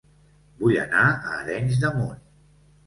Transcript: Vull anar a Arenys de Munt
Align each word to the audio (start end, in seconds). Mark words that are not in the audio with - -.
Vull 0.61 0.79
anar 0.85 1.03
a 1.11 1.37
Arenys 1.43 1.81
de 1.87 1.95
Munt 2.01 2.27